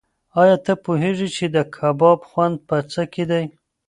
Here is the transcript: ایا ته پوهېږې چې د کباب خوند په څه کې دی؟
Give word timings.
ایا 0.41 0.57
ته 0.65 0.73
پوهېږې 0.83 1.29
چې 1.35 1.45
د 1.55 1.57
کباب 1.75 2.19
خوند 2.29 2.55
په 2.67 2.77
څه 2.91 3.01
کې 3.13 3.23
دی؟ 3.31 3.43